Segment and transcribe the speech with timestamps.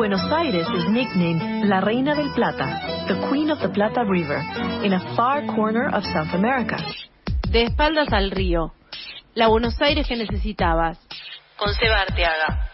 [0.00, 4.38] Buenos Aires is nicknamed La Reina del Plata, the Queen of the Plata River,
[4.82, 6.78] in a far corner of South America.
[7.50, 8.72] De espaldas al río.
[9.34, 10.98] La Buenos Aires que necesitabas.
[11.58, 12.70] Con Seba Arteaga.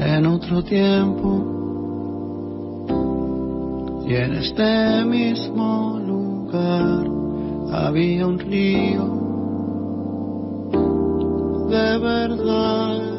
[0.00, 1.54] En otro tiempo
[4.08, 7.06] y en este mismo lugar
[7.80, 9.27] había un río
[11.68, 13.17] de verdad.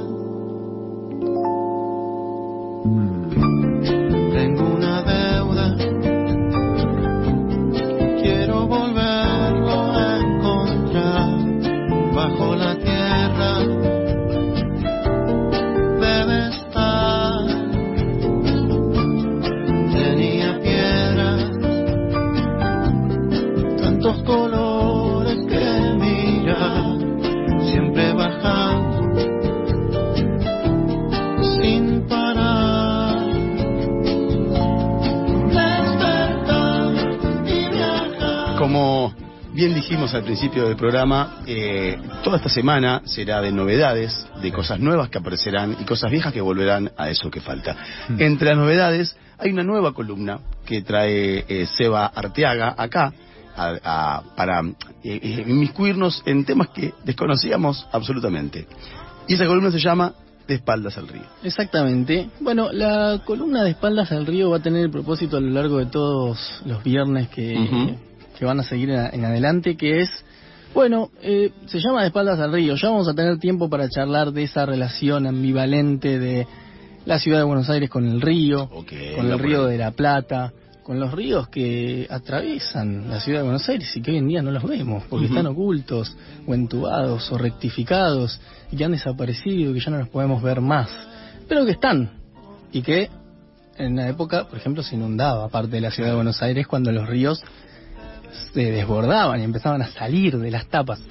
[40.30, 45.76] Principio del programa, eh, toda esta semana será de novedades, de cosas nuevas que aparecerán
[45.80, 47.76] y cosas viejas que volverán a eso que falta.
[48.20, 53.12] Entre las novedades hay una nueva columna que trae eh, Seba Arteaga acá
[53.58, 58.68] a- a- para eh, eh, inmiscuirnos en temas que desconocíamos absolutamente.
[59.28, 60.14] Y esa columna se llama
[60.48, 61.24] De espaldas al río.
[61.44, 62.30] Exactamente.
[62.40, 65.80] Bueno, la columna de espaldas al río va a tener el propósito a lo largo
[65.80, 67.56] de todos los viernes que.
[68.40, 70.10] Que van a seguir en, adelante, que es,
[70.74, 72.76] bueno, eh, se llama de espaldas al río.
[72.76, 76.48] Ya vamos a tener tiempo para charlar de esa relación ambivalente de
[77.06, 81.00] la ciudad de Buenos Aires con el río, con el río de la Plata, con
[81.00, 84.52] los ríos que atraviesan la ciudad de Buenos Aires y que hoy en día no
[84.52, 86.16] los vemos porque están ocultos
[86.48, 88.40] o entubados o rectificados
[88.72, 90.90] y que han desaparecido y que ya no los podemos ver más,
[91.48, 92.10] pero que están
[92.72, 93.10] y que
[93.78, 96.92] en la época, por ejemplo, se inundaba parte de la ciudad de Buenos Aires cuando
[96.92, 97.44] los ríos
[98.54, 101.02] se desbordaban y empezaban a salir de las tapas.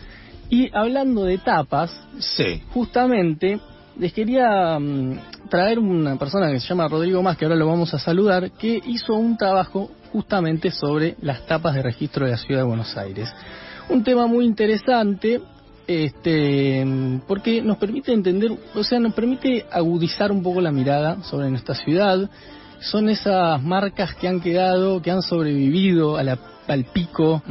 [0.50, 2.62] Y hablando de tapas, Sí.
[2.72, 3.60] justamente
[3.98, 7.92] les quería mm, traer una persona que se llama Rodrigo Más, que ahora lo vamos
[7.94, 12.60] a saludar, que hizo un trabajo justamente sobre las tapas de registro de la ciudad
[12.60, 13.28] de Buenos Aires.
[13.90, 15.40] Un tema muy interesante,
[15.86, 21.22] este, mm, porque nos permite entender, o sea, nos permite agudizar un poco la mirada
[21.24, 22.30] sobre nuestra ciudad.
[22.80, 27.42] Son esas marcas que han quedado, que han sobrevivido a la- al pico,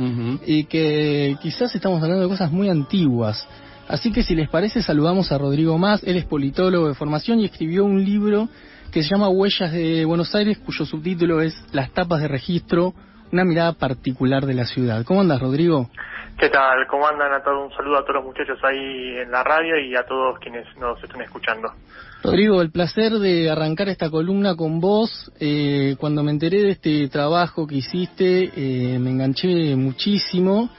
[0.46, 3.48] y que quizás estamos hablando de cosas muy antiguas.
[3.88, 7.46] Así que si les parece saludamos a Rodrigo Más, él es politólogo de formación y
[7.46, 8.48] escribió un libro
[8.92, 12.94] que se llama Huellas de Buenos Aires, cuyo subtítulo es Las tapas de registro,
[13.32, 15.04] una mirada particular de la ciudad.
[15.06, 15.90] ¿Cómo andas, Rodrigo?
[16.40, 16.86] ¿Qué tal?
[16.88, 17.34] ¿Cómo andan?
[17.34, 20.38] A todos, un saludo a todos los muchachos ahí en la radio y a todos
[20.40, 21.70] quienes nos están escuchando.
[22.24, 25.32] Rodrigo, el placer de arrancar esta columna con vos.
[25.40, 30.70] Eh, cuando me enteré de este trabajo que hiciste, eh, me enganché muchísimo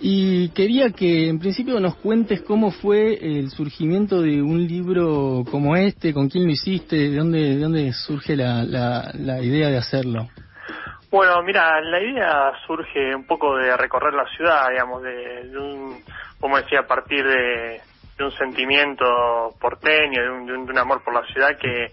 [0.00, 5.74] y quería que en principio nos cuentes cómo fue el surgimiento de un libro como
[5.74, 9.78] este, con quién lo hiciste, de dónde, de dónde surge la, la, la idea de
[9.78, 10.28] hacerlo.
[11.10, 16.04] Bueno, mira, la idea surge un poco de recorrer la ciudad, digamos, de, un,
[16.38, 17.80] como decía, a partir de,
[18.20, 21.92] un sentimiento porteño, de un, de un- amor por la ciudad que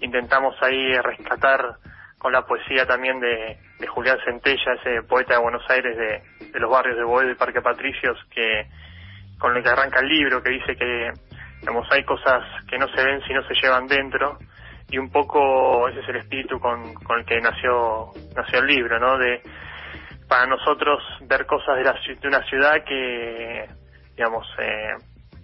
[0.00, 1.76] intentamos ahí rescatar
[2.18, 6.60] con la poesía también de, de Julián Centella, ese poeta de Buenos Aires de, de
[6.60, 8.66] los barrios de Boedo y Parque Patricios, que
[9.38, 11.10] con el que arranca el libro, que dice que
[11.60, 14.38] digamos, hay cosas que no se ven si no se llevan dentro,
[14.90, 18.98] y un poco ese es el espíritu con, con el que nació, nació el libro,
[18.98, 19.18] ¿no?
[19.18, 19.42] De,
[20.28, 23.68] para nosotros ver cosas de, la, de una ciudad que,
[24.16, 24.94] digamos, eh,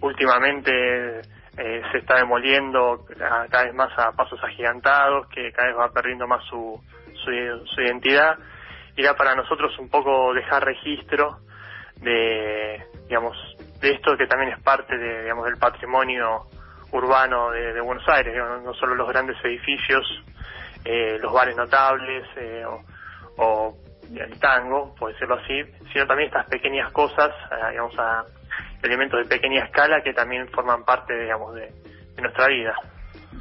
[0.01, 1.21] últimamente
[1.57, 3.05] eh, se está demoliendo
[3.49, 6.81] cada vez más a pasos agigantados, que cada vez va perdiendo más su,
[7.23, 8.37] su, su identidad,
[8.95, 11.39] era para nosotros un poco dejar registro
[11.97, 13.37] de, digamos,
[13.79, 16.47] de esto que también es parte de, digamos, del patrimonio
[16.91, 20.05] urbano de, de Buenos Aires, digamos, no solo los grandes edificios,
[20.83, 22.81] eh, los bares notables eh, o,
[23.37, 23.77] o
[24.13, 28.23] el tango, por decirlo así, sino también estas pequeñas cosas, eh, digamos, a
[28.83, 31.71] elementos de pequeña escala que también forman parte, digamos, de,
[32.15, 32.73] de nuestra vida.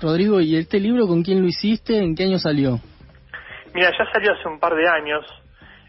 [0.01, 1.99] Rodrigo, ¿y este libro con quién lo hiciste?
[1.99, 2.79] ¿En qué año salió?
[3.75, 5.25] Mira, ya salió hace un par de años,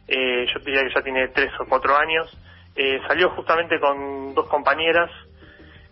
[0.08, 2.28] eh, yo diría que ya tiene tres o cuatro años,
[2.76, 5.10] eh, salió justamente con dos compañeras,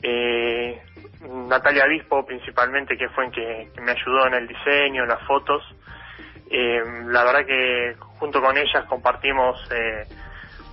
[0.02, 0.82] eh,
[1.22, 5.64] Natalia Bispo principalmente, que fue en que, me ayudó en el diseño, en las fotos.
[6.50, 10.04] Eh, la verdad que junto con ellas compartimos eh,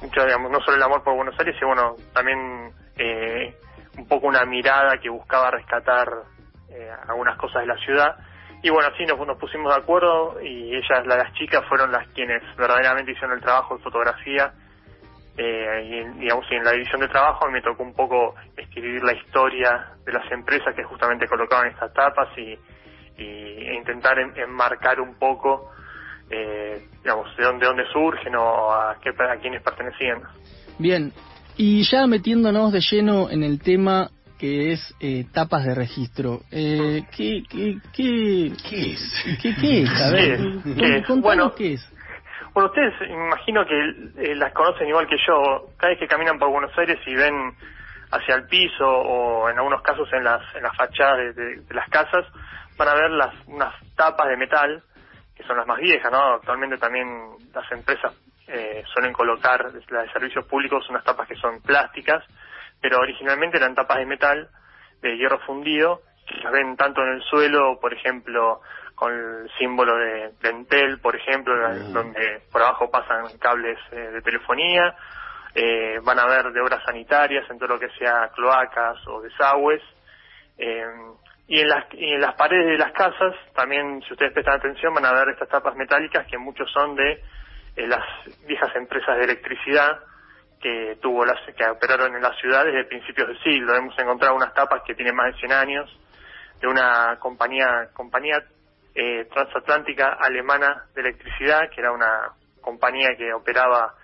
[0.03, 3.55] mucho, digamos, no solo el amor por Buenos Aires, sino bueno, también eh,
[3.99, 6.09] un poco poco una mirada que buscaba rescatar
[6.71, 8.17] eh, algunas cosas de la ciudad.
[8.63, 12.43] Y bueno, así nos, nos pusimos de acuerdo y ellas, las chicas, fueron las quienes
[12.57, 14.53] verdaderamente hicieron el trabajo de fotografía.
[15.39, 17.93] Eh, y, en- digamos, y en la división de trabajo a mí me tocó un
[17.95, 22.59] poco escribir la historia de las empresas que justamente colocaban estas tapas y,
[23.23, 25.71] y- e intentar en- enmarcar un poco,
[26.31, 30.23] eh, digamos, de dónde, dónde surgen o a, qué, a quiénes pertenecían.
[30.79, 31.13] Bien,
[31.59, 37.05] y ya metiéndonos de lleno en el tema que es eh, tapas de registro, eh,
[37.17, 39.25] ¿qué, qué, qué, ¿Qué es?
[39.43, 40.03] qué, qué es?
[40.03, 40.39] A ver,
[40.79, 41.09] ¿Qué es?
[41.23, 41.93] Bueno, qué es.
[42.57, 43.79] Bueno, ustedes imagino que
[44.17, 45.67] eh, las conocen igual que yo.
[45.77, 47.55] Cada vez que caminan por Buenos Aires y ven
[48.11, 51.87] hacia el piso o en algunos casos en las, en las fachadas de, de- las
[51.91, 52.25] casas,
[52.79, 54.83] van a ver las, unas tapas de metal,
[55.37, 56.33] que son las más viejas, ¿no?
[56.37, 57.07] Actualmente también
[57.53, 58.15] las empresas
[58.49, 62.25] eh, suelen colocar, las de servicios públicos, unas tapas que son plásticas,
[62.81, 64.49] pero originalmente eran tapas de metal,
[65.03, 68.63] de hierro fundido, que las ven tanto en el suelo, por ejemplo,
[68.97, 71.55] con el símbolo de, de Entel, por ejemplo,
[71.93, 74.97] donde por abajo pasan cables eh, de telefonía,
[75.55, 79.83] eh, van a ver de obras sanitarias en todo lo que sea cloacas o desagües,
[80.59, 80.85] eh,
[81.49, 84.93] y en las y en las paredes de las casas también si ustedes prestan atención
[84.93, 87.23] van a ver estas tapas metálicas que muchos son de
[87.77, 88.03] eh, las
[88.47, 90.01] viejas empresas de electricidad
[90.61, 93.77] que tuvo las que operaron en la ciudad desde principios del siglo.
[93.77, 96.01] Hemos encontrado unas tapas que tienen más de 100 años
[96.61, 98.43] de una compañía compañía
[98.97, 103.95] eh, transatlántica alemana de electricidad que era una compañía que operaba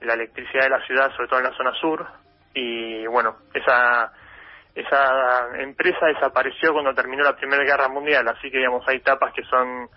[0.00, 2.06] la electricidad de la ciudad sobre todo en la zona sur
[2.54, 4.12] y bueno esa
[4.74, 9.42] esa empresa desapareció cuando terminó la Primera Guerra Mundial, así que digamos hay tapas que
[9.44, 9.88] son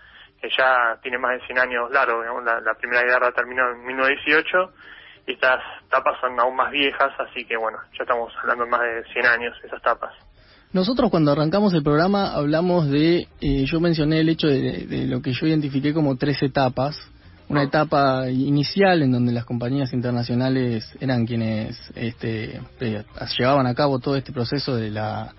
[0.42, 4.74] que ya tienen más de 100 años largo, la, Primera Guerra terminó en 1918
[5.28, 9.06] y estas tapas son aún más viejas, así que bueno, ya estamos hablando más de
[9.14, 10.14] 100 años esas tapas.
[10.74, 15.22] Nosotros cuando arrancamos el programa hablamos de, eh, yo mencioné el hecho de, de lo
[15.22, 16.98] que yo identifiqué como tres etapas.
[17.50, 23.04] Una etapa inicial en donde las compañías internacionales eran quienes este, eh,
[23.38, 25.34] llevaban a cabo todo este proceso de, la,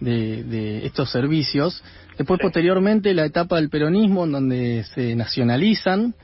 [0.00, 1.82] de, de estos servicios.
[2.16, 2.44] Después, Sí.
[2.44, 6.14] posteriormente, la etapa del peronismo en donde se nacionalizan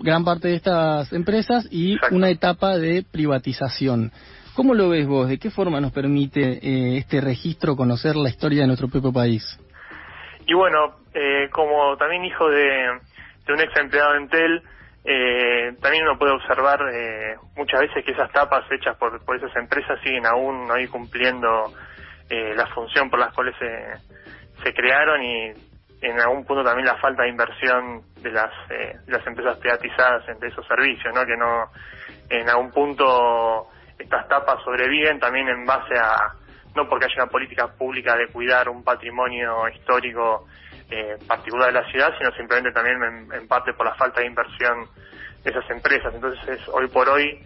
[0.00, 2.16] gran parte de estas empresas y Exacto.
[2.16, 4.12] una etapa de privatización.
[4.58, 5.28] ¿Cómo lo ves vos?
[5.28, 9.44] ¿De qué forma nos permite eh, este registro conocer la historia de nuestro propio país?
[10.48, 12.66] Y bueno, eh, como también hijo de,
[13.46, 14.62] de un ex empleado de Entel,
[15.04, 19.54] eh, también uno puede observar eh, muchas veces que esas tapas hechas por, por esas
[19.54, 21.72] empresas siguen aún ahí cumpliendo
[22.28, 25.52] eh, la función por las cuales se, se crearon y
[26.02, 30.28] en algún punto también la falta de inversión de las, eh, de las empresas privatizadas
[30.28, 31.24] entre esos servicios, ¿no?
[31.24, 31.70] que no
[32.28, 36.34] en algún punto estas tapas sobreviven también en base a
[36.74, 40.46] no porque haya una política pública de cuidar un patrimonio histórico
[40.90, 42.96] eh, particular de la ciudad, sino simplemente también
[43.32, 44.86] en, parte por la falta de inversión
[45.42, 46.14] de esas empresas.
[46.14, 47.40] Entonces, hoy por hoy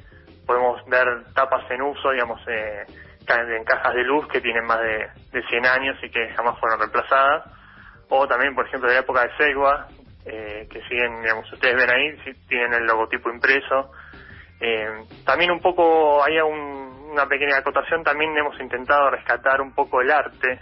[0.47, 2.85] podemos ver tapas en uso, digamos, eh,
[3.27, 6.81] en cajas de luz que tienen más de, de 100 años y que jamás fueron
[6.81, 7.45] reemplazadas.
[8.09, 9.87] O también, por ejemplo, de la época de Segua,
[10.27, 13.91] eh, que siguen, digamos, ustedes ven ahí, tienen el logotipo impreso.
[14.65, 20.01] Eh, también un poco, hay un- una pequeña acotación, también hemos intentado rescatar un poco
[20.01, 20.61] el arte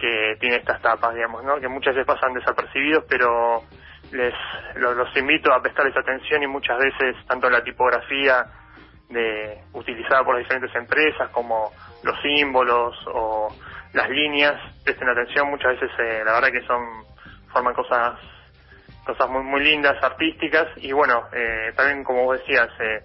[0.00, 1.60] que tiene estas tapas, digamos, ¿no?
[1.60, 3.62] Que muchas veces pasan desapercibidos, pero
[4.12, 4.34] les
[4.76, 8.46] lo- los invito a prestarles atención y muchas veces, tanto la tipografía
[9.10, 11.70] de utilizada por las diferentes empresas, como
[12.02, 13.48] los símbolos o
[13.92, 16.82] las líneas, presten atención, muchas veces eh, la verdad que son,
[17.52, 18.18] forman cosas
[19.04, 23.04] cosas muy muy lindas, artísticas, y bueno, eh, también como vos decías, eh,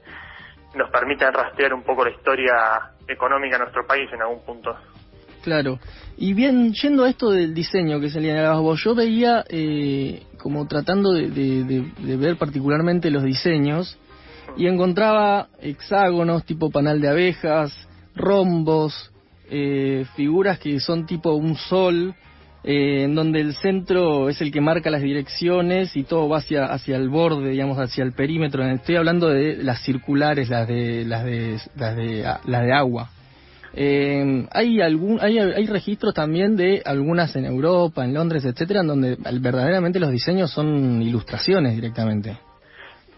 [0.76, 2.54] nos permiten rastrear un poco la historia
[3.08, 4.76] económica de nuestro país en algún punto.
[5.44, 5.80] Claro.
[6.18, 11.14] Y bien, yendo a esto del diseño que señalabas vos, yo veía eh, como tratando
[11.14, 13.98] de, de- ver particularmente los diseños
[14.58, 19.12] y encontraba hexágonos tipo panal de abejas, rombos,
[19.50, 22.14] eh, figuras que son tipo un sol,
[22.70, 26.66] eh, en donde el centro es el que marca las direcciones y todo va hacia
[26.66, 28.62] hacia el borde, digamos, hacia el perímetro.
[28.66, 33.10] Estoy hablando de las circulares, las de las de las de las de agua.
[33.74, 38.88] Eh, hay algún hay, hay registros también de algunas en Europa, en Londres, etcétera, en
[38.88, 42.38] donde verdaderamente los diseños son ilustraciones directamente.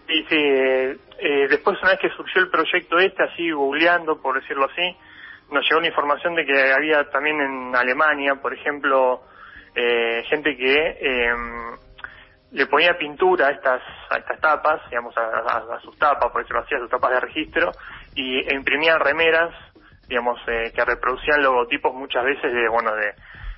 [0.06, 4.66] Sí, eh, eh, después una vez que surgió el proyecto este, así googleando, por decirlo
[4.66, 4.96] así,
[5.50, 9.22] nos llegó la información de que había también en Alemania, por ejemplo,
[9.74, 11.34] eh, gente que eh,
[12.52, 16.62] le ponía pintura a estas a estas tapas, digamos, a, a- sus tapas, por decirlo
[16.62, 17.72] así, a sus tapas de registro,
[18.14, 19.54] y e imprimían remeras
[20.08, 23.14] digamos, eh, que reproducían logotipos muchas veces de, bueno, de,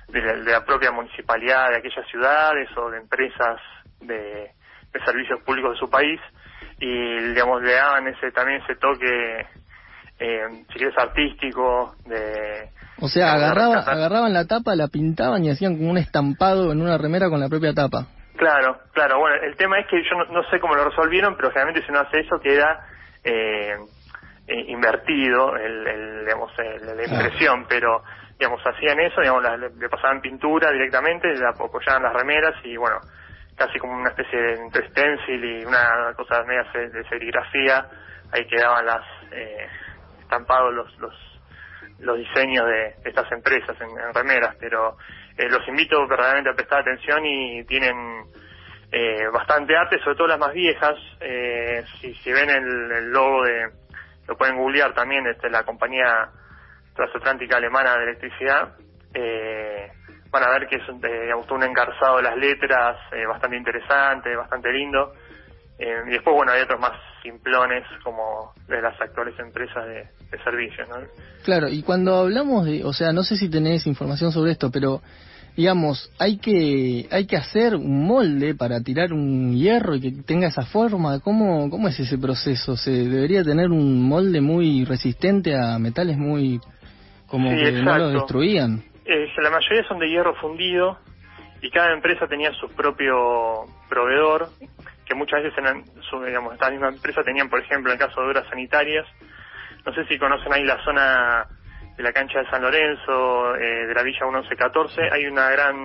[0.09, 3.59] de, la, de la propia municipalidad de aquellas ciudades o de empresas
[3.99, 4.51] de,
[4.91, 6.21] de servicios públicos de su país
[6.79, 9.47] y, digamos, le daban ese, también ese toque,
[10.23, 12.69] eh, si quieres, artístico, de...
[13.01, 16.97] O sea, agarraba, agarraban la tapa, la pintaban y hacían como un estampado en una
[16.97, 18.07] remera con la propia tapa.
[18.37, 19.19] Claro, claro.
[19.19, 21.91] Bueno, el tema es que yo no, no sé cómo lo resolvieron, pero generalmente si
[21.91, 22.79] uno hace eso queda
[23.23, 23.75] eh,
[24.47, 28.03] eh, invertido el, el, digamos, el- la impresión, pero
[28.39, 32.97] digamos hacían eso, digamos, la- le, pasaban pintura directamente, le apoyaban las remeras y bueno,
[33.57, 37.85] casi como una especie de stencil y una cosa media de serigrafía,
[38.31, 39.67] ahí quedaban las eh,
[40.33, 41.13] estampados los, los
[41.99, 44.97] los diseños de estas empresas en, remeras, pero
[45.37, 47.95] eh, los invito verdaderamente a prestar atención y tienen
[48.91, 50.95] eh, bastante arte, sobre todo las más viejas.
[51.21, 53.69] Eh, si, si ven el, el logo de,
[54.27, 56.29] lo pueden googlear también, este, la compañía
[56.95, 58.75] transatlántica alemana de electricidad,
[59.13, 59.91] eh,
[60.29, 63.57] van a ver que es un, eh, digamos, un engarzado de las letras, eh, bastante
[63.57, 65.13] interesante, bastante lindo.
[65.79, 70.43] Eh, y después, bueno, hay otros más simplones como de las actuales empresas de, de
[70.43, 70.95] servicios, ¿no?
[71.43, 75.01] Claro, y cuando hablamos de, o sea, no sé si tenés información sobre esto, pero
[75.55, 80.47] digamos, hay que hay que hacer un molde para tirar un hierro y que tenga
[80.47, 81.19] esa forma.
[81.19, 82.75] ¿Cómo cómo es ese proceso?
[82.75, 86.59] Se debería tener un molde muy resistente a metales muy
[87.27, 87.97] como Sí, que no exacto.
[87.99, 88.83] lo destruían.
[89.05, 90.97] Eh, la mayoría son de hierro fundido
[91.61, 94.49] y cada empresa tenía su propio proveedor,
[95.13, 95.63] que muchas veces
[96.09, 99.05] su, digamos, esta misma empresa tenían, por ejemplo, en el caso de obras sanitarias,
[99.85, 101.45] no sé si conocen ahí la zona
[101.95, 105.75] de la cancha de San Lorenzo, eh, de la Villa 1114, hay una gran,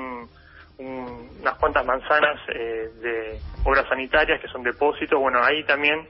[0.78, 6.06] un- unas cuantas manzanas eh, de obras sanitarias que son depósitos, bueno, ahí también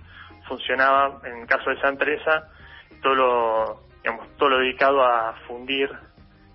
[0.47, 2.49] funcionaba, en el caso de esa empresa,
[3.03, 5.91] todo lo, digamos, todo lo dedicado a fundir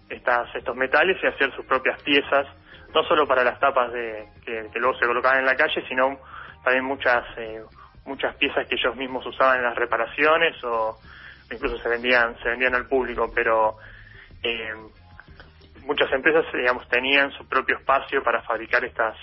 [0.10, 2.48] estas, estos metales y hacer sus propias piezas,
[2.94, 6.20] no solo para las tapas de, que luego se colocaban en la calle, sino
[6.64, 7.64] también muchas eh,
[8.06, 11.00] muchas piezas que ellos mismos usaban en las reparaciones o
[11.52, 13.78] incluso se vendían se vendían al público, pero
[14.42, 14.74] eh,
[15.82, 19.16] muchas empresas digamos tenían su propio espacio para fabricar estas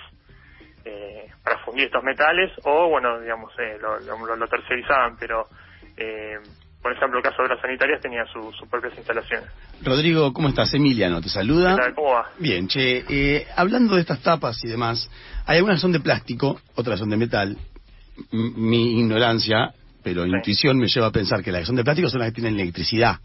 [0.85, 5.49] eh, para fundir estos metales o bueno digamos eh, lo, lo- lo tercerizaban, pero
[5.97, 6.38] eh,
[6.82, 9.49] por ejemplo el caso de las sanitarias tenía su- sus propias instalaciones.
[9.82, 10.72] Rodrigo, ¿cómo estás?
[10.75, 11.76] Emiliano, te saluda.
[11.76, 11.94] ¿Qué tal?
[11.94, 12.30] ¿Cómo va?
[12.38, 15.10] Bien, che, eh, hablando de estas tapas y demás,
[15.46, 17.56] hay algunas que son de plástico, otras son de metal.
[18.32, 19.72] M- mi ignorancia,
[20.02, 20.30] pero Sí.
[20.30, 22.58] intuición me lleva a pensar que las que son de plástico son las que tienen
[22.58, 23.16] electricidad.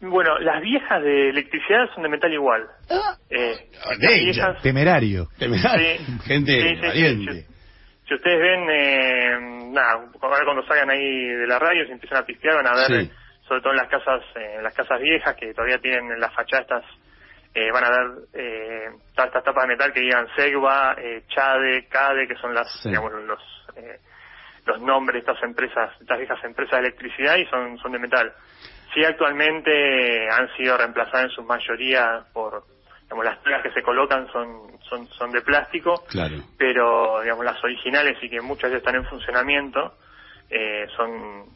[0.00, 2.62] Bueno, las viejas de electricidad son de metal igual.
[3.30, 4.24] Eh, Ah, danger.
[4.24, 5.28] viejas, Temerario.
[5.38, 5.96] Temerario.
[5.98, 6.18] Sí.
[6.24, 7.46] Gente Sí, sí, sí, valiente.
[8.06, 12.26] si ustedes ven, eh, nada, ahora cuando salgan ahí de la radio se empiezan a
[12.26, 13.12] pistear, van a ver, Sí.
[13.46, 16.32] sobre todo en las casas, eh, en las casas viejas que todavía tienen en las
[16.34, 16.84] fachadas estas,
[17.54, 21.86] eh, van a ver eh, todas estas tapas de metal que digan Segva, eh, Chade,
[21.88, 22.88] Cade, que son las, Sí.
[22.90, 23.40] digamos, los
[23.76, 23.98] eh,
[24.66, 28.30] los nombres de estas empresas, estas viejas empresas de electricidad y son, son de metal.
[28.92, 32.64] Sí, actualmente han sido reemplazadas en su mayoría por,
[33.08, 36.36] digamos, las plagas que se colocan son, son, son de plástico, Claro.
[36.58, 39.94] pero, digamos, las originales y que muchas ya están en funcionamiento,
[40.50, 41.46] eh, son,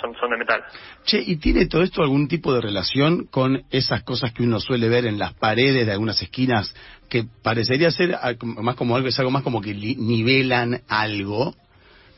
[0.00, 0.62] son, son de metal.
[1.04, 4.88] Che, ¿y tiene todo esto algún tipo de relación con esas cosas que uno suele
[4.88, 6.72] ver en las paredes de algunas esquinas
[7.10, 11.54] que parecería ser más como algo, es algo más como que li- nivelan algo?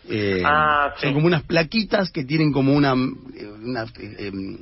[0.09, 1.07] Eh, Ah, sí.
[1.07, 4.59] Son como unas plaquitas que tienen como una, eh, una eh, em,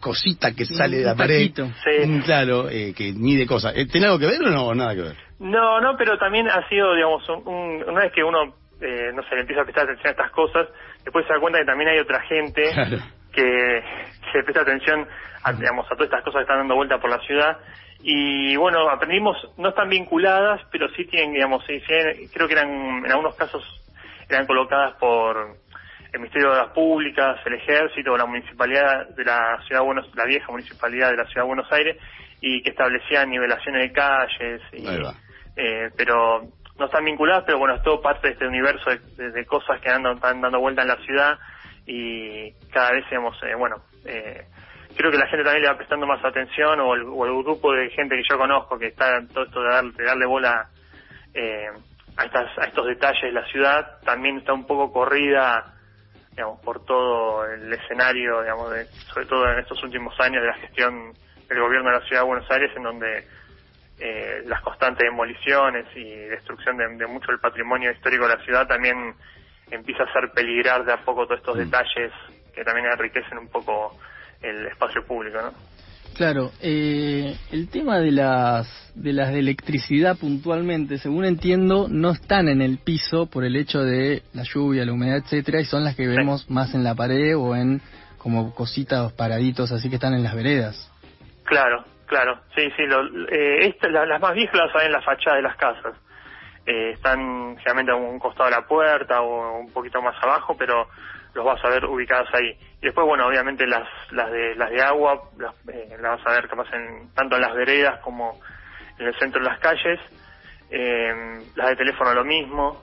[0.00, 1.50] cosita que sale de la Un pared.
[1.54, 2.20] Sí.
[2.24, 3.74] Claro, eh, que mide cosas.
[3.90, 4.74] ¿Tiene algo que ver o no?
[4.74, 5.16] Nada que ver.
[5.40, 9.22] No, no, pero también ha sido, digamos, un, un- una vez que uno, eh, no
[9.24, 10.66] sé, le empieza a prestar atención a estas cosas,
[11.04, 12.98] después se da cuenta que también hay otra gente Claro.
[13.32, 13.82] que
[14.32, 15.06] se presta atención
[15.42, 17.58] a, digamos, a todas estas cosas que están dando vuelta por la ciudad.
[18.02, 22.68] Y bueno, aprendimos, no están vinculadas, pero sí tienen, digamos, sí, sí, creo que eran,
[23.04, 23.62] en algunos casos,
[24.28, 25.56] eran colocadas por
[26.12, 30.24] el Ministerio de Obras Públicas, el Ejército, la Municipalidad de la Ciudad de Buenos, la
[30.24, 31.96] vieja Municipalidad de la Ciudad de Buenos Aires,
[32.40, 34.86] y que establecían nivelaciones de calles, y,
[35.56, 36.42] eh, pero
[36.78, 39.80] no están vinculadas, pero bueno, es todo parte de este universo de, de- de cosas
[39.80, 41.38] que andan, están dando vuelta en la ciudad
[41.86, 44.44] y cada vez, digamos, eh, bueno, eh,
[44.96, 47.72] creo que la gente también le va prestando más atención o el, o el grupo
[47.72, 50.68] de gente que yo conozco que está en todo esto de, dar- de darle bola
[51.34, 51.66] eh,
[52.18, 55.74] a, estas, a estos detalles de la ciudad, también está un poco corrida
[56.32, 60.54] digamos, por todo el escenario, digamos, de- sobre todo en estos últimos años de la
[60.58, 61.12] gestión
[61.48, 63.26] del gobierno de la ciudad de Buenos Aires, en donde
[64.00, 68.66] eh, las constantes demoliciones y destrucción de, de mucho del patrimonio histórico de la ciudad
[68.68, 69.14] también
[69.70, 72.12] empieza a hacer peligrar de a poco todos estos detalles
[72.54, 73.98] que también enriquecen un poco
[74.40, 75.52] el espacio público, ¿no?
[76.16, 82.48] Claro, eh, el tema de las de las de electricidad puntualmente, según entiendo, no están
[82.48, 85.94] en el piso por el hecho de la lluvia, la humedad, etcétera, y son las
[85.94, 87.80] que vemos más en la pared o en
[88.18, 90.90] como cositas paraditos, así que están en las veredas.
[91.44, 95.02] Claro, claro, sí, sí, lo, eh, esta- la- las más viejas las hay en la
[95.02, 95.94] fachada de las casas.
[96.66, 100.88] Eh, están generalmente a un costado de la puerta o un poquito más abajo, pero
[101.38, 102.50] los vas a ver ubicadas ahí.
[102.82, 106.32] Y después, bueno, obviamente las las de las de agua las, eh, las vas a
[106.32, 108.40] ver capaz en tanto en las veredas como
[108.98, 110.00] en el centro de las calles.
[110.68, 112.82] Eh, las de teléfono lo mismo.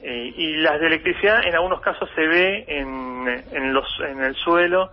[0.00, 4.34] Eh, y las de electricidad en algunos casos se ve en, en, los, en el
[4.36, 4.90] suelo,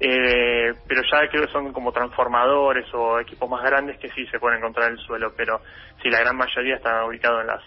[0.00, 4.40] eh, pero ya creo que son como transformadores o equipos más grandes que sí se
[4.40, 5.60] pueden encontrar en el suelo, pero
[6.02, 7.62] sí, la gran mayoría está ubicado en las,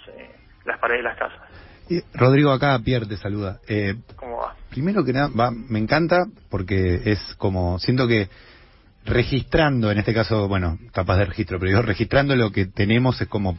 [0.66, 1.67] las paredes de las casas.
[2.14, 3.60] Rodrigo, acá Pierre te saluda.
[3.68, 4.56] Eh, ¿Cómo va?
[4.70, 8.30] primero que nada, va, me encanta porque es como, siento que
[9.06, 13.28] registrando, en este caso, bueno, tapas de registro, pero digo, registrando lo que tenemos es
[13.28, 13.58] como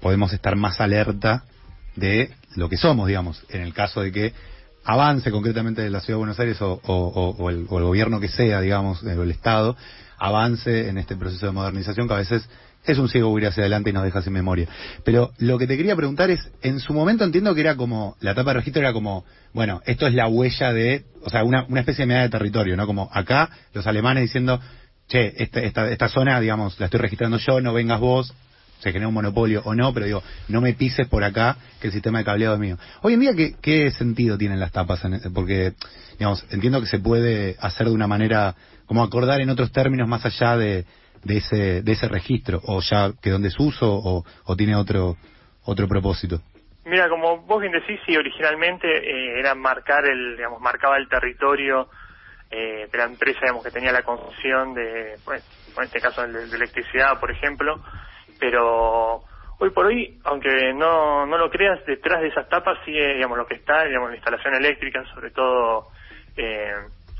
[0.00, 1.44] podemos estar más alerta
[1.96, 4.32] de lo que somos, digamos, en el caso de que
[4.84, 7.84] avance concretamente de la Ciudad de Buenos Aires o, o- o- o el, o el
[7.84, 9.76] gobierno que sea, digamos, o el Estado,
[10.26, 12.48] avance en este proceso de modernización que a veces
[12.84, 14.68] es un ciego huir hacia adelante y nos deja sin memoria.
[15.04, 18.34] Pero lo que te quería preguntar es, en su momento entiendo que era como, la
[18.34, 21.80] tapa de registro era como, bueno, esto es la huella de, o sea, una, una
[21.80, 22.86] especie de medida de territorio, ¿no?
[22.86, 24.60] Como acá, los alemanes diciendo,
[25.08, 28.34] che, esta, esta, esta zona, digamos, la estoy registrando yo, no vengas vos,
[28.80, 31.92] se genera un monopolio o no, pero digo, no me pises por acá, que el
[31.94, 32.78] sistema de cableado es mío.
[33.00, 35.02] Hoy en día, ¿qué, qué sentido tienen las tapas?
[35.06, 35.72] En- porque,
[36.18, 38.54] digamos, entiendo que se puede hacer de una manera,
[38.86, 40.84] como acordar en otros términos más allá de,
[41.22, 45.16] de ese, de ese registro, o ya quedó en desuso, o, o tiene otro,
[45.64, 46.40] otro propósito.
[46.84, 51.88] Mira, como vos bien decís, sí, originalmente eh, era marcar el, digamos, marcaba el territorio
[52.50, 55.42] eh, de la empresa, digamos, que tenía la concesión de, pues,
[55.76, 57.82] en este caso de, de electricidad, por ejemplo,
[58.38, 59.22] pero
[59.58, 63.46] hoy por hoy, aunque no, no lo creas, detrás de esas tapas sigue, digamos, lo
[63.46, 65.88] que está, digamos, la instalación eléctrica, sobre todo,
[66.36, 66.74] eh,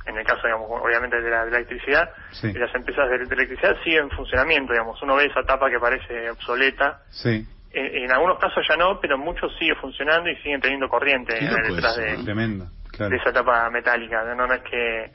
[0.07, 2.49] en el caso, digamos, obviamente de la, de la electricidad, Sí.
[2.49, 5.79] y las empresas de, de electricidad siguen en funcionamiento, digamos, uno ve esa tapa que
[5.79, 10.61] parece obsoleta, Sí, en, en algunos casos ya no, pero muchos sigue funcionando y siguen
[10.61, 12.25] teniendo corriente eh, detrás eso, de, ¿no?
[12.25, 13.11] tremendo, claro.
[13.11, 14.23] de esa tapa metálica.
[14.35, 15.11] No, no es que,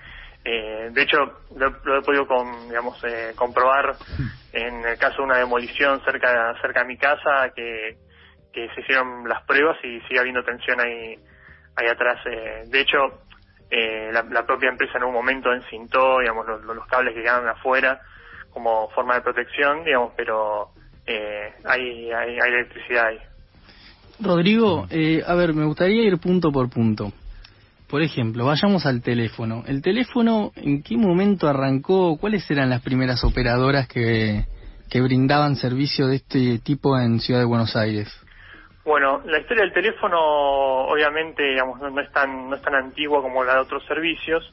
[0.45, 1.17] eh, de hecho,
[1.55, 3.95] lo, lo he podido con, digamos, eh, comprobar
[4.53, 7.95] en el caso de una demolición cerca cerca de mi casa que,
[8.51, 11.15] que se hicieron las pruebas y sigue habiendo tensión ahí
[11.75, 12.17] ahí atrás.
[12.25, 12.63] eh.
[12.65, 12.97] de hecho,
[13.71, 18.01] eh, la, la propia empresa en un momento encintó, digamos, los, cables que quedaban afuera
[18.51, 20.69] como forma de protección, digamos, pero
[21.05, 23.17] eh, hay, hay, hay electricidad ahí.
[24.19, 27.13] Rodrigo, eh, a ver, me gustaría ir punto por punto.
[27.87, 29.63] Por ejemplo, vayamos al teléfono.
[29.65, 32.17] ¿El teléfono en qué momento arrancó?
[32.17, 34.45] ¿Cuáles eran las primeras operadoras que,
[34.89, 38.09] que brindaban servicio de este tipo en Ciudad de Buenos Aires?
[38.89, 43.21] Bueno, la historia del teléfono obviamente digamos no, no es tan no es tan antigua
[43.21, 44.51] como la de otros servicios,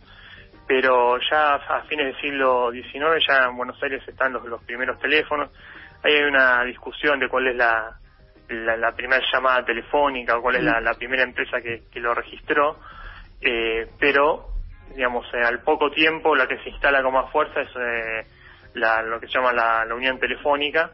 [0.68, 4.99] pero ya a fines del siglo XIX ya en Buenos Aires están los, los primeros
[4.99, 5.51] teléfonos.
[6.03, 7.96] Ahí hay una discusión de cuál es la,
[8.51, 12.12] la, la primera llamada telefónica o cuál es la, la primera empresa que, que lo
[12.12, 12.79] registró,
[13.40, 14.49] eh, pero
[14.94, 18.27] digamos eh, al poco tiempo la que se instala con más fuerza es eh,
[18.75, 20.90] la, lo que se llama la, la Unión Telefónica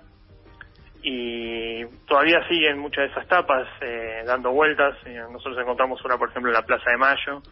[1.02, 4.96] y todavía siguen muchas de esas tapas eh, dando vueltas.
[5.04, 7.42] Eh, nosotros encontramos una, por ejemplo, en la Plaza de Mayo,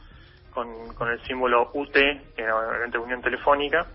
[0.50, 2.54] con, con el símbolo UT, que era
[3.00, 3.86] Unión Telefónica,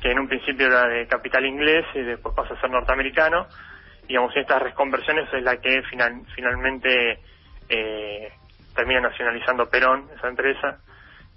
[0.00, 3.46] que en un principio era de capital inglés y después pasa a ser norteamericano.
[4.06, 7.18] Digamos, estas reconversiones es la que final, finalmente
[7.68, 8.32] eh,
[8.76, 10.78] termina nacionalizando Perón, esa empresa,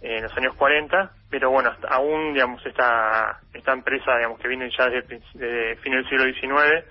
[0.01, 4.47] eh, en los años 40, pero bueno, hasta aún, digamos, esta, esta empresa, digamos, que
[4.47, 6.85] viene ya desde, desde fin del siglo XIX,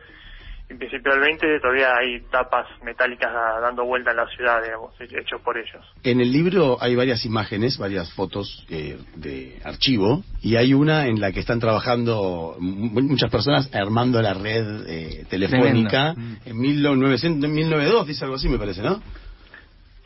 [0.68, 4.92] en principio del 20 todavía hay tapas metálicas da- dando vuelta en la ciudad, digamos,
[5.00, 5.84] he- hechos por ellos.
[6.02, 11.20] En el libro hay varias imágenes, varias fotos eh, de archivo, y hay una en
[11.20, 16.40] la que están trabajando mu- muchas personas armando la red eh, telefónica Tremendo.
[16.46, 19.00] en 1900, en 1902, dice algo así, me parece, ¿no?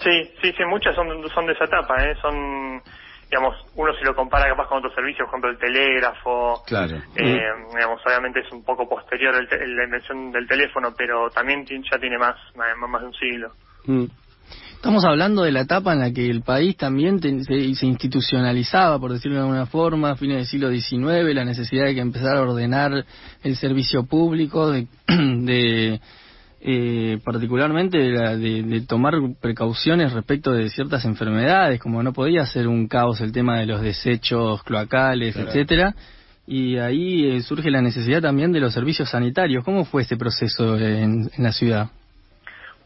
[0.03, 2.14] Sí, sí, sí, muchas son, son de esa etapa, ¿eh?
[2.23, 2.83] Son,
[3.31, 6.97] digamos, uno si lo compara capaz con otros servicios, por ejemplo el telégrafo, Claro.
[7.14, 7.38] eh,
[7.73, 11.99] digamos, obviamente es un poco posterior el te- la invención del teléfono, pero también ya
[11.99, 13.53] tiene más, más, más de un siglo.
[13.87, 14.05] Mm.
[14.75, 18.99] Estamos hablando de la etapa en la que el país también te- se, se institucionalizaba,
[18.99, 22.38] por decirlo de alguna forma, a fines del siglo XIX, la necesidad de que empezara
[22.38, 23.05] a ordenar
[23.45, 26.01] el servicio público, de, de,
[26.61, 32.44] eh, particularmente de, la- de- de tomar precauciones respecto de ciertas enfermedades, como no podía
[32.46, 35.49] ser un caos el tema de los desechos cloacales, Claro.
[35.49, 35.94] etcétera.
[36.46, 39.64] Y ahí eh, surge la necesidad también de los servicios sanitarios.
[39.64, 41.88] ¿Cómo fue este proceso en, en la ciudad?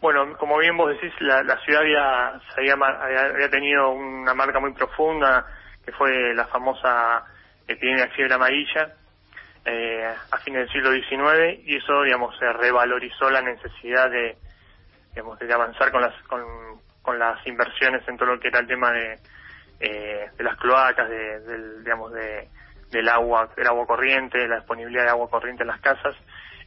[0.03, 1.81] Bueno, como bien vos decís, la, la ciudad
[2.55, 5.47] se había, había tenido una marca muy profunda,
[5.85, 7.25] que fue la famosa
[7.67, 8.93] epidemia de fiebre amarilla,
[9.65, 14.37] eh, a fines del siglo XIX, y eso, digamos, se revalorizó la necesidad de,
[15.11, 18.91] digamos, de avanzar con las, con, las inversiones en todo lo que era el tema
[18.93, 19.19] de,
[19.81, 22.49] eh, de las cloacas, de, del, digamos, de,
[22.91, 26.15] del agua, del agua corriente, la disponibilidad de agua corriente en las casas.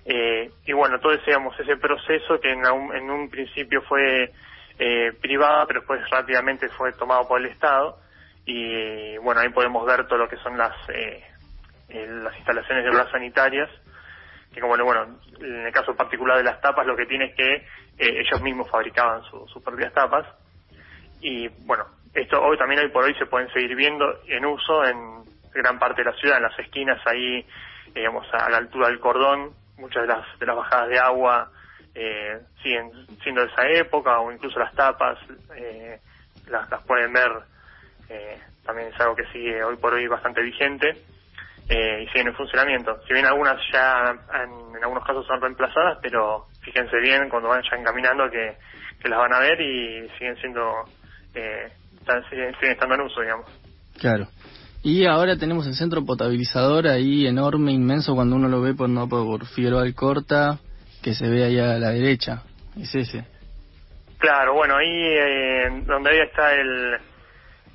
[0.05, 4.31] Eh, y bueno, todo ese, digamos, ese proceso que en un, en un principio fue
[4.79, 7.97] eh, privado, pero después rápidamente fue tomado por el Estado.
[8.45, 11.23] Y bueno, ahí podemos ver todo lo que son las, eh,
[11.89, 13.69] eh, las instalaciones de obras sanitarias,
[14.53, 17.53] que como bueno, en el caso particular de las tapas, lo que tiene es que
[17.55, 17.65] eh,
[18.21, 20.25] ellos mismos fabricaban su- sus propias tapas.
[21.21, 25.23] Y bueno, esto hoy también hoy por hoy se pueden seguir viendo en uso en
[25.53, 27.45] gran parte de la ciudad, en las esquinas ahí,
[27.93, 31.51] digamos, a la altura del cordón, muchas de las, de las bajadas de agua
[31.95, 32.91] eh, siguen
[33.23, 35.17] siendo de esa época, o incluso las tapas,
[35.55, 35.99] eh,
[36.47, 37.31] las, las pueden ver,
[38.09, 41.01] eh, también es algo que sigue hoy por hoy bastante vigente
[41.69, 42.97] eh, y siguen en funcionamiento.
[43.07, 47.83] Si bien algunas ya en, en algunos casos son reemplazadas, pero fíjense bien cuando vayan
[47.83, 48.55] caminando que,
[49.01, 50.61] que las van a ver y siguen siendo,
[51.35, 53.45] eh, están- siguen, siguen estando en uso, digamos.
[53.99, 54.27] Claro.
[54.83, 59.09] Y ahora tenemos el centro potabilizador ahí enorme, inmenso, cuando uno lo ve por, no,
[59.09, 60.59] por Figueroa Alcorta,
[61.03, 62.43] que se ve ahí a la derecha.
[62.79, 63.25] Es ese.
[64.19, 66.95] Claro, bueno, ahí eh, donde ahí está el,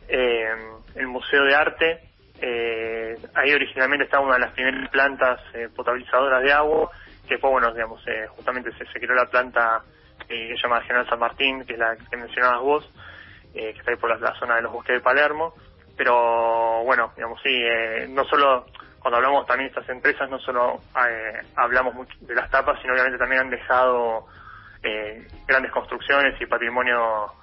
[0.08, 0.48] eh,
[0.94, 2.00] el Museo de Arte,
[2.44, 6.90] eh, ahí originalmente estaba una de las primeras plantas eh, potabilizadoras de agua,
[7.28, 9.82] que después, bueno, digamos, eh, justamente se, creó la planta
[10.28, 12.90] eh, que se llama General San Martín, que es la que mencionabas vos,
[13.54, 15.54] eh, que está ahí por la, zona de los bosques de Palermo,
[15.96, 17.62] pero bueno, digamos, sí,
[18.08, 18.66] no solo
[18.98, 20.80] cuando hablamos también de estas empresas, no solo
[21.54, 24.26] hablamos mucho de las tapas, sino obviamente también han dejado
[25.46, 27.34] grandes construcciones y patrimonio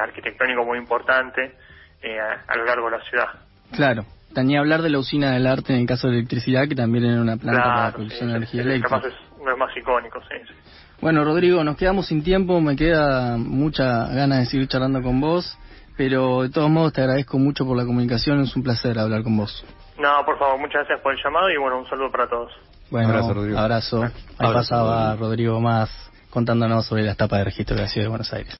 [0.00, 1.56] arquitectónico muy importante
[2.04, 3.28] a, a lo largo de la ciudad.
[3.72, 4.04] Claro.
[4.34, 7.20] Tenía hablar de la usina del arte en el caso de electricidad, que también era
[7.22, 8.96] una planta para la Claro, producción sí, de energía sí, eléctrica.
[8.96, 10.54] capaz es uno de los más icónicos, sí, sí.
[11.00, 15.56] Bueno, Rodrigo, nos quedamos sin tiempo, me queda mucha ganas de seguir charlando con vos,
[15.96, 19.36] pero de todos modos te agradezco mucho por la comunicación, es un placer hablar con
[19.36, 19.64] vos.
[19.98, 22.50] No, por favor, muchas gracias por el llamado y bueno, un saludo para todos.
[22.90, 23.58] Bueno, Abrazo, Rodrigo.
[23.58, 24.02] abrazo.
[24.02, 25.26] Ahí Abrazo, pasaba Rodrigo.
[25.26, 28.52] Rodrigo más contándonos sobre las tapas de registro de la ciudad de Buenos Aires.